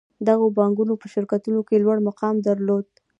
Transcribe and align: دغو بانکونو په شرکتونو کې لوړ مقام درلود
دغو 0.27 0.47
بانکونو 0.57 0.93
په 1.01 1.07
شرکتونو 1.13 1.59
کې 1.67 1.83
لوړ 1.83 1.97
مقام 2.07 2.35
درلود 2.47 2.87